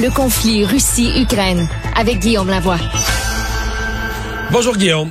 [0.00, 2.78] le conflit Russie-Ukraine avec Guillaume Lavoie.
[4.52, 5.10] Bonjour Guillaume.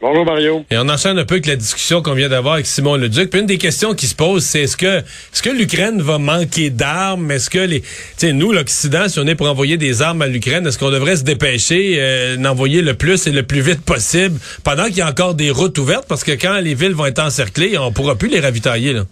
[0.00, 0.64] Bonjour Mario.
[0.70, 3.30] Et on enchaîne un peu avec la discussion qu'on vient d'avoir avec Simon Leduc.
[3.30, 6.70] Puis une des questions qui se pose, c'est est-ce que est-ce que l'Ukraine va manquer
[6.70, 7.30] d'armes?
[7.32, 10.26] Est-ce que les, tu sais, nous l'Occident, si on est pour envoyer des armes à
[10.26, 14.38] l'Ukraine, est-ce qu'on devrait se dépêcher euh, d'envoyer le plus et le plus vite possible
[14.62, 16.06] pendant qu'il y a encore des routes ouvertes?
[16.08, 18.92] Parce que quand les villes vont être encerclées, on pourra plus les ravitailler.
[18.92, 19.02] Là.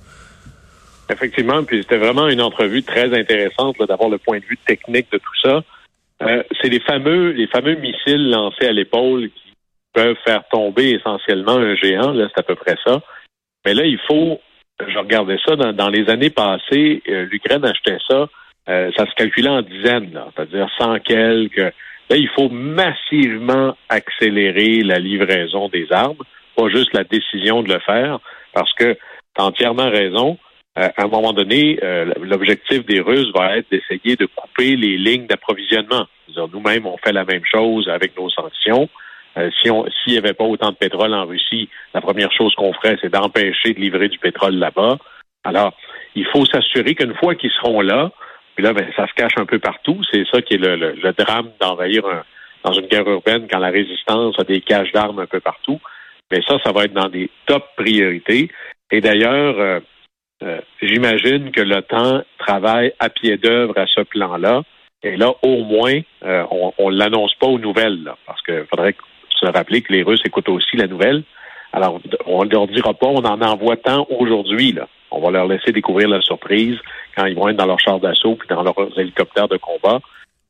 [1.11, 5.18] Effectivement, puis c'était vraiment une entrevue très intéressante d'avoir le point de vue technique de
[5.18, 5.62] tout ça.
[6.23, 9.52] Euh, c'est les fameux les fameux missiles lancés à l'épaule qui
[9.92, 13.01] peuvent faire tomber essentiellement un géant, là, c'est à peu près ça.
[13.65, 14.41] Mais là, il faut,
[14.87, 18.29] je regardais ça, dans, les années passées, euh, l'Ukraine achetait ça,
[18.68, 21.56] euh, ça se calculait en dizaines, c'est-à-dire cent quelques.
[22.10, 26.23] Là, il faut massivement accélérer la livraison des armes,
[26.56, 28.20] pas juste la décision de le faire,
[28.52, 28.98] parce que tu
[29.38, 30.38] as entièrement raison.
[30.78, 31.78] Euh, à un moment donné,
[32.23, 36.06] l'objectif des Russes va être d'essayer de couper les lignes d'approvisionnement.
[36.52, 38.88] Nous-mêmes, on fait la même chose avec nos sanctions.
[39.37, 42.73] Euh, si s'il n'y avait pas autant de pétrole en Russie, la première chose qu'on
[42.73, 44.99] ferait, c'est d'empêcher de livrer du pétrole là-bas.
[45.45, 45.74] Alors,
[46.15, 48.10] il faut s'assurer qu'une fois qu'ils seront là,
[48.54, 50.01] puis là, ben, ça se cache un peu partout.
[50.10, 52.02] C'est ça qui est le, drame d'envahir
[52.65, 55.80] dans une guerre urbaine quand la résistance a des caches d'armes un peu partout.
[56.30, 58.51] Mais ça, ça va être dans des top priorités.
[58.90, 59.80] Et d'ailleurs, euh,
[60.42, 64.62] euh, j'imagine que l'OTAN travaille à pied d'œuvre à ce plan-là.
[65.03, 68.97] Et là, au moins, on ne l'annonce pas aux nouvelles, là, parce qu'il faudrait
[69.38, 71.22] se rappeler que les Russes écoutent aussi la nouvelle.
[71.72, 74.75] Alors, on ne leur dira pas, on en envoie tant aujourd'hui.
[75.10, 76.76] On va leur laisser découvrir la surprise
[77.16, 80.00] quand ils vont être dans leur char d'assaut puis dans leurs hélicoptères de combat.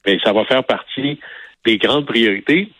[0.06, 1.18] Mais ça va faire partie
[1.64, 2.70] des grandes priorités.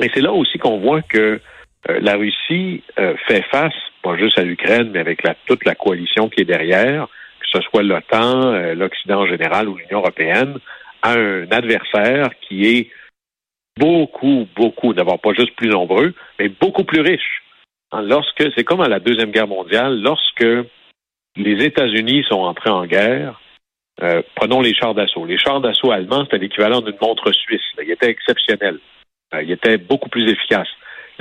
[0.00, 1.40] Et c'est là aussi qu'on voit que
[1.88, 5.74] euh, la Russie euh, fait face, pas juste à l'Ukraine, mais avec la, toute la
[5.74, 7.08] coalition qui est derrière,
[7.40, 10.58] que ce soit l'OTAN, euh, l'Occident en général ou l'Union européenne,
[11.02, 12.90] à un adversaire qui est
[13.76, 17.42] beaucoup, beaucoup, d'abord pas juste plus nombreux, mais beaucoup plus riches.
[17.90, 20.46] Hein, lorsque, c'est comme à la Deuxième Guerre mondiale, lorsque
[21.36, 23.40] les États-Unis sont entrés en guerre,
[24.02, 25.26] euh, prenons les chars d'assaut.
[25.26, 27.62] Les chars d'assaut allemands, c'était l'équivalent d'une montre suisse.
[27.82, 28.78] Ils étaient exceptionnels.
[29.34, 30.68] Ils étaient beaucoup plus efficaces.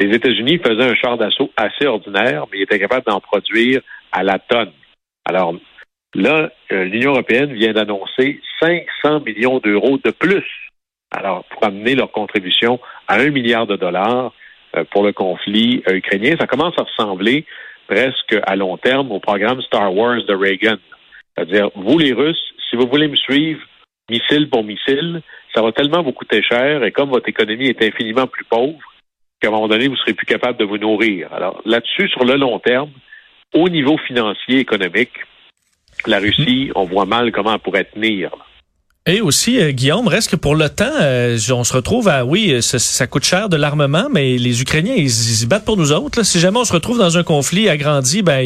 [0.01, 3.81] Les États-Unis faisaient un char d'assaut assez ordinaire, mais ils étaient capables d'en produire
[4.11, 4.71] à la tonne.
[5.25, 5.55] Alors
[6.15, 10.43] là, euh, l'Union européenne vient d'annoncer 500 millions d'euros de plus
[11.11, 14.33] alors, pour amener leur contribution à un milliard de dollars
[14.75, 17.45] euh, pour le conflit euh, ukrainien, ça commence à ressembler
[17.87, 20.77] presque à long terme au programme Star Wars de Reagan.
[21.35, 23.61] C'est-à-dire, vous les Russes, si vous voulez me suivre
[24.09, 25.21] missile pour missile,
[25.53, 28.79] ça va tellement vous coûter cher et comme votre économie est infiniment plus pauvre,
[29.41, 31.33] qu'à un moment donné, vous serez plus capable de vous nourrir.
[31.33, 32.91] Alors là-dessus, sur le long terme,
[33.53, 35.11] au niveau financier, économique,
[36.05, 38.31] la Russie, on voit mal comment elle pourrait tenir.
[39.07, 42.61] Et aussi, euh, Guillaume, reste que pour le temps, euh, on se retrouve à, oui,
[42.61, 46.21] ça, coûte cher de l'armement, mais les Ukrainiens, ils, se battent pour nous autres.
[46.21, 48.45] Si jamais on se retrouve dans un conflit agrandi, ben,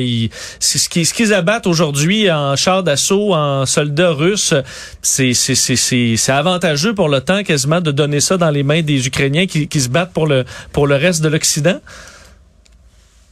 [0.62, 4.54] c'est ce qu'ils abattent aujourd'hui en chars d'assaut, en soldats russes,
[5.02, 9.48] c'est c'est avantageux pour le temps quasiment de donner ça dans les mains des Ukrainiens
[9.48, 11.82] qui, qui se battent pour le pour le reste de l'Occident.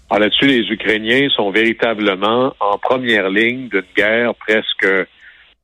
[0.09, 4.85] Ah, là-dessus, les Ukrainiens sont véritablement en première ligne d'une guerre presque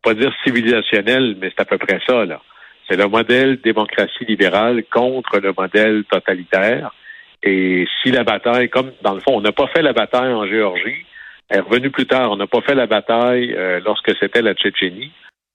[0.01, 2.41] pas dire civilisationnel, mais c'est à peu près ça, là.
[2.89, 6.91] C'est le modèle démocratie libérale contre le modèle totalitaire.
[7.43, 10.47] Et si la bataille, comme dans le fond, on n'a pas fait la bataille en
[10.47, 11.05] Géorgie,
[11.49, 14.53] elle est revenue plus tard, on n'a pas fait la bataille euh, lorsque c'était la
[14.53, 15.11] Tchétchénie.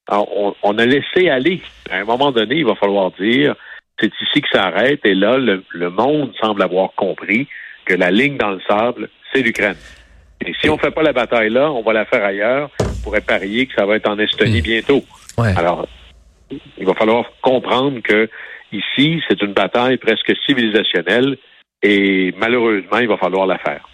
[0.09, 0.28] Alors,
[0.62, 1.62] on, a laissé aller.
[1.91, 3.55] À un moment donné, il va falloir dire,
[3.99, 5.00] c'est ici que ça arrête.
[5.05, 7.49] Et là, le, monde semble avoir compris
[7.87, 9.76] que la ligne dans le sable, c'est l'Ukraine.
[10.44, 12.71] Et si on ne fait pas la bataille là, on va la faire ailleurs
[13.04, 14.65] pourrait parier que ça va être en Estonie hmm.
[14.65, 15.04] bientôt.
[15.37, 15.87] Alors,
[16.78, 18.28] il va falloir comprendre que
[18.72, 21.37] ici, c'est une bataille presque civilisationnelle
[21.82, 23.87] et malheureusement, il va falloir la faire.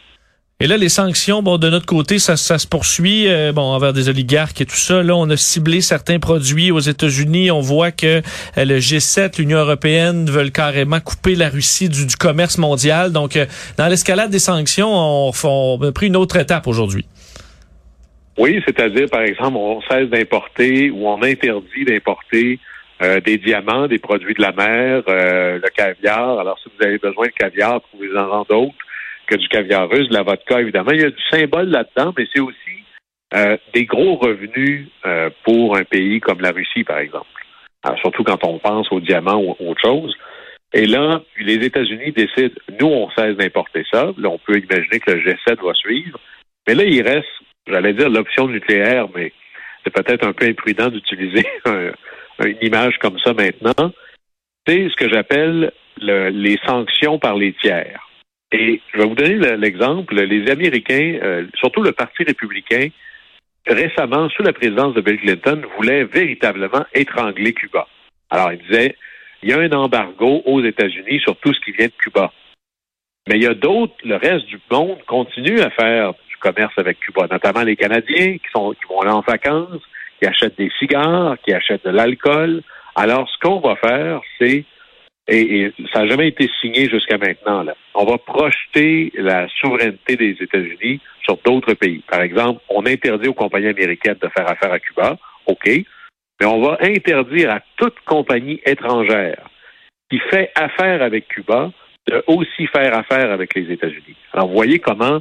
[0.63, 4.11] Et là, les sanctions, bon, de notre côté, ça, se poursuit, euh, bon, envers des
[4.11, 5.03] oligarques et tout ça.
[5.03, 7.51] Là, on a ciblé certains produits aux États-Unis.
[7.51, 8.21] On voit que
[8.59, 13.11] euh, le G7, l'Union européenne veulent carrément couper la Russie du, commerce mondial.
[13.11, 13.47] Donc, euh,
[13.79, 17.07] dans l'escalade des sanctions, on, on a pris une autre étape aujourd'hui.
[18.39, 22.59] Oui, c'est-à-dire, par exemple, on cesse d'importer ou on interdit d'importer
[23.03, 26.39] euh, des diamants, des produits de la mer, euh, le caviar.
[26.39, 28.75] Alors, si vous avez besoin de caviar, trouvez-en d'autres
[29.27, 30.91] que du caviar russe, de la vodka, évidemment.
[30.93, 32.57] Il y a du symbole là-dedans, mais c'est aussi
[33.35, 34.89] euh, des gros revenus
[35.45, 37.27] pour un pays comme la Russie, par exemple.
[38.01, 40.15] surtout quand on pense aux diamants ou autre chose.
[40.73, 44.13] Et là, les États-Unis décident, nous, on cesse d'importer ça.
[44.19, 46.19] Là, on peut imaginer que le G7 va suivre.
[46.69, 47.27] Mais là, il reste
[47.71, 49.33] j'allais dire l'option nucléaire, mais
[49.85, 51.93] c'est peut-être un peu imprudent d'utiliser un,
[52.45, 53.93] une image comme ça maintenant,
[54.67, 58.01] c'est ce que j'appelle les sanctions par les tiers.
[58.53, 60.15] Et je vais vous donner l'exemple.
[60.15, 62.89] Les Américains, euh, surtout le Parti républicain,
[63.67, 67.87] récemment, sous la présidence de Bill Clinton, voulait véritablement étrangler Cuba.
[68.29, 68.97] Alors, il disait,
[69.43, 72.33] il y a un embargo aux États-Unis sur tout ce qui vient de Cuba.
[73.29, 77.27] Mais il y a d'autres, le reste du monde continue à faire commerce avec Cuba,
[77.31, 79.83] notamment les Canadiens qui, sont, qui vont là en vacances,
[80.21, 82.63] qui achètent des cigares, qui achètent de l'alcool.
[82.95, 84.65] Alors, ce qu'on va faire, c'est,
[85.29, 90.37] et, ça n'a jamais été signé jusqu'à maintenant, là, on va projeter la souveraineté des
[90.41, 92.03] États-Unis sur d'autres pays.
[92.11, 95.17] Par exemple, on interdit aux compagnies américaines de faire affaire à Cuba,
[95.47, 99.49] OK, mais on va interdire à toute compagnie étrangère
[100.11, 101.71] qui fait affaire avec Cuba
[102.09, 104.17] de aussi faire affaire avec les États-Unis.
[104.33, 105.21] Alors, vous voyez comment,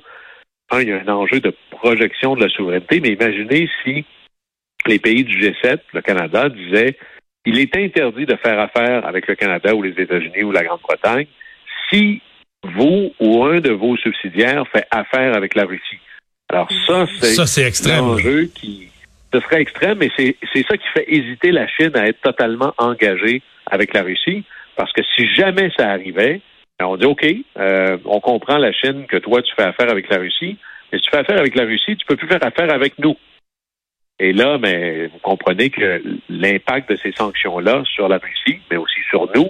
[0.71, 4.06] un, il y a un enjeu de projection de la souveraineté, mais imaginez si
[4.86, 6.98] les pays du G7, le Canada, disaient
[7.45, 11.27] il est interdit de faire affaire avec le Canada ou les États-Unis ou la Grande-Bretagne
[11.89, 12.21] si
[12.63, 16.00] vous ou un de vos subsidiaires fait affaire avec la Russie.
[16.50, 18.89] Alors ça, c'est un enjeu qui
[19.33, 20.36] ce serait extrême, mais c'est
[20.68, 24.44] ça qui fait hésiter la Chine à être totalement engagée avec la Russie,
[24.75, 26.42] parce que si jamais ça arrivait,
[26.88, 27.26] on dit OK,
[27.58, 30.58] euh, on comprend la Chine que toi tu fais affaire avec la Russie,
[30.92, 33.16] mais si tu fais affaire avec la Russie, tu peux plus faire affaire avec nous.
[34.20, 39.00] Et là, mais vous comprenez que l'impact de ces sanctions-là sur la Russie, mais aussi
[39.10, 39.50] sur nous,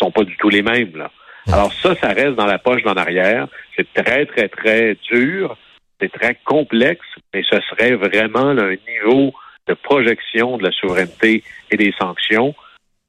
[0.00, 0.96] sont pas du tout les mêmes.
[0.96, 1.10] Là.
[1.52, 3.48] Alors ça, ça reste dans la poche d'en arrière.
[3.76, 5.56] C'est très, très, très dur.
[6.00, 9.32] C'est très complexe, mais ce serait vraiment un niveau
[9.68, 12.54] de projection de la souveraineté et des sanctions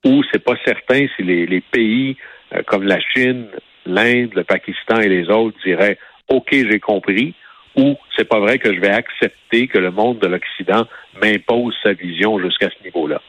[0.04, 2.18] où c'est pas certain si les, pays
[2.54, 3.48] euh, comme la Chine,
[3.86, 5.98] l'Inde, le Pakistan et les autres diraient
[6.30, 7.34] OK, j'ai compris,
[7.76, 10.88] ou c'est pas vrai que je vais accepter que le monde de l'Occident
[11.22, 13.22] m'impose sa vision jusqu'à ce niveau-là.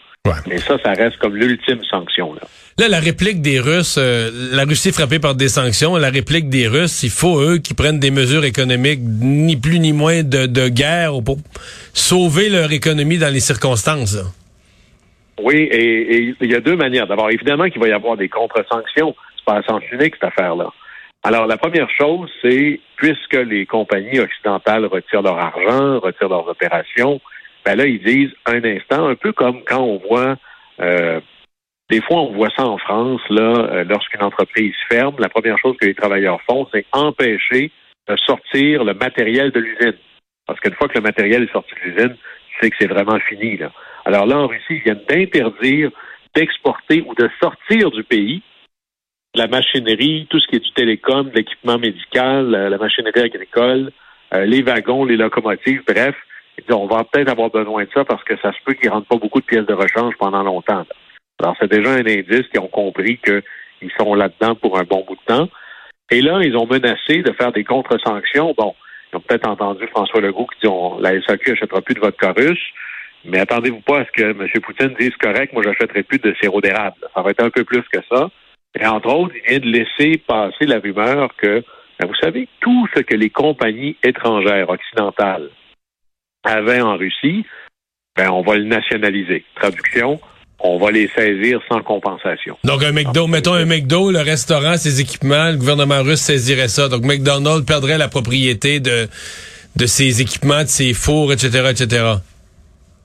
[0.46, 2.32] Mais ça, ça reste comme l'ultime sanction.
[2.32, 2.42] Là.
[2.78, 5.96] là, la réplique des Russes, euh, la Russie est frappée par des sanctions.
[5.96, 9.92] La réplique des Russes, il faut eux qui prennent des mesures économiques, ni plus ni
[9.92, 11.38] moins de, de guerre pour
[11.92, 14.16] sauver leur économie dans les circonstances.
[15.42, 17.06] Oui, et il y a deux manières.
[17.06, 19.14] D'abord, évidemment qu'il va y avoir des contre-sanctions.
[19.36, 20.70] C'est pas un sens unique, cette affaire-là.
[21.24, 27.20] Alors, la première chose, c'est, puisque les compagnies occidentales retirent leur argent, retirent leurs opérations,
[27.64, 30.36] ben là, ils disent un instant, un peu comme quand on voit,
[30.80, 31.20] euh,
[31.90, 35.76] des fois, on voit ça en France, là, euh, lorsqu'une entreprise ferme, la première chose
[35.80, 37.70] que les travailleurs font, c'est empêcher
[38.08, 39.98] de sortir le matériel de l'usine.
[40.46, 43.18] Parce qu'une fois que le matériel est sorti de l'usine, tu sais que c'est vraiment
[43.20, 43.70] fini, là.
[44.04, 45.90] Alors là, en Russie, ils viennent d'interdire
[46.34, 48.42] d'exporter ou de sortir du pays
[49.34, 53.90] la machinerie, tout ce qui est du télécom, l'équipement médical, la machinerie agricole,
[54.34, 56.14] euh, les wagons, les locomotives, bref,
[56.70, 59.08] on va peut-être avoir besoin de ça parce que ça se peut qu'ils ne rentrent
[59.08, 60.84] pas beaucoup de pièces de rechange pendant longtemps.
[61.40, 65.16] Alors, c'est déjà un indice qu'ils ont compris qu'ils sont là-dedans pour un bon bout
[65.16, 65.48] de temps.
[66.10, 68.54] Et là, ils ont menacé de faire des contre-sanctions.
[68.56, 68.74] Bon,
[69.12, 72.32] ils ont peut-être entendu François Legault qui dit on, la SAQ n'achètera plus de vodka
[72.32, 72.60] russe.
[73.24, 74.48] Mais attendez-vous pas à ce que M.
[74.62, 76.96] Poutine dise correct, moi j'achèterai plus de sirop d'érable.
[77.14, 78.28] Ça va être un peu plus que ça.
[78.78, 81.62] Et entre autres, il vient de laisser passer la rumeur que,
[82.00, 85.50] ben, vous savez, tout ce que les compagnies étrangères occidentales
[86.42, 87.44] avaient en Russie,
[88.16, 89.44] ben, on va le nationaliser.
[89.54, 90.20] Traduction,
[90.58, 92.56] on va les saisir sans compensation.
[92.64, 96.88] Donc un McDo, mettons un McDo, le restaurant, ses équipements, le gouvernement russe saisirait ça.
[96.88, 99.08] Donc McDonald's perdrait la propriété de,
[99.76, 102.04] de ses équipements, de ses fours, etc., etc.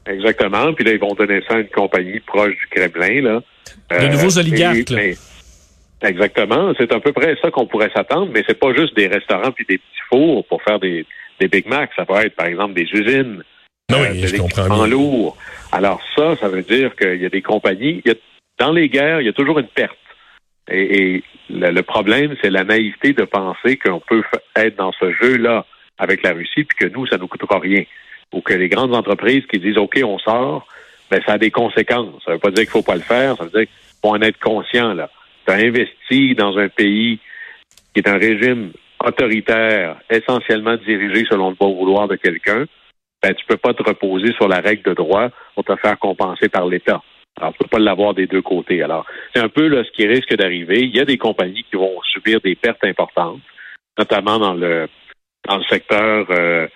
[0.08, 0.74] Exactement.
[0.74, 3.22] Puis là, ils vont donner ça à une compagnie proche du Kremlin.
[3.22, 3.42] Là.
[4.00, 4.94] De nouveaux euh, oligarques.
[6.02, 6.74] Exactement.
[6.78, 9.66] C'est à peu près ça qu'on pourrait s'attendre, mais c'est pas juste des restaurants puis
[9.68, 11.06] des petits fours pour faire des,
[11.40, 11.92] des Big Macs.
[11.96, 13.44] Ça peut être, par exemple, des usines.
[13.90, 14.86] Non, oui, euh, je comprends.
[14.86, 15.38] lourd.
[15.72, 18.02] Alors ça, ça veut dire qu'il y a des compagnies.
[18.06, 18.16] Il y a,
[18.60, 19.98] dans les guerres, il y a toujours une perte.
[20.70, 24.24] Et, le, problème, c'est la naïveté de penser qu'on peut
[24.58, 25.66] être dans ce jeu-là
[25.98, 27.84] avec la Russie, puis que nous, ça nous coûtera rien.
[28.34, 30.68] Ou que les grandes entreprises qui disent OK, on sort,
[31.10, 32.24] ben ça a des conséquences.
[32.26, 34.22] Ça veut pas dire qu'il faut pas le faire, ça veut dire qu'il faut en
[34.22, 35.10] être conscient là
[35.48, 37.20] tu as investi dans un pays
[37.94, 38.72] qui est un régime
[39.04, 42.66] autoritaire, essentiellement dirigé selon le bon vouloir de quelqu'un,
[43.24, 46.50] ben, tu peux pas te reposer sur la règle de droit pour te faire compenser
[46.50, 47.02] par l'État.
[47.40, 48.82] Alors, tu peux pas l'avoir des deux côtés.
[48.82, 50.82] Alors, c'est un peu là, ce qui risque d'arriver.
[50.82, 53.42] Il y a des compagnies qui vont subir des pertes importantes,
[53.98, 54.88] notamment dans le
[55.48, 56.68] dans le secteur euh,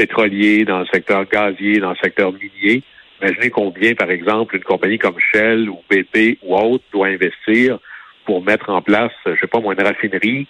[0.00, 2.82] pétrolier, dans le secteur gazier, dans le secteur minier.
[3.20, 7.78] Imaginez combien, par exemple, une compagnie comme Shell ou BP ou autre doit investir
[8.24, 10.46] pour mettre en place, je sais pas, une raffinerie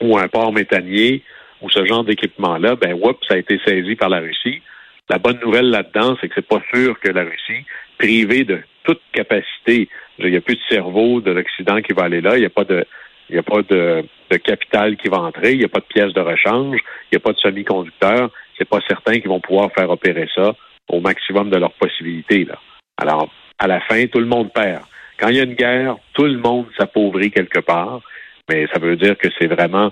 [0.00, 1.22] ou un port méthanier
[1.60, 4.62] ou ce genre d'équipement-là, ben, whoop, ça a été saisi par la Russie.
[5.10, 7.66] La bonne nouvelle là-dedans, c'est que c'est pas sûr que la Russie,
[7.98, 9.90] privée de toute capacité.
[10.18, 12.36] Il n'y a plus de cerveau de l'Occident qui va aller là.
[12.36, 12.86] Il n'y a pas de,
[13.28, 15.52] il n'y a pas de, de, capital qui va entrer.
[15.52, 16.78] Il n'y a pas de pièces de rechange.
[17.10, 18.30] Il n'y a pas de semi-conducteurs.
[18.58, 20.54] C'est pas certain qu'ils vont pouvoir faire opérer ça
[20.88, 22.44] au maximum de leurs possibilités.
[22.44, 22.58] Là.
[23.00, 24.82] Alors, à la fin, tout le monde perd.
[25.18, 28.00] Quand il y a une guerre, tout le monde s'appauvrit quelque part.
[28.48, 29.90] Mais ça veut dire que c'est vraiment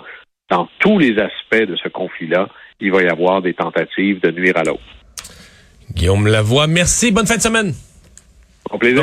[0.50, 2.48] dans tous les aspects de ce conflit-là,
[2.80, 4.82] il va y avoir des tentatives de nuire à l'autre.
[5.94, 7.10] Guillaume Lavoie, merci.
[7.10, 7.72] Bonne fin de semaine.
[8.70, 9.02] Au plaisir.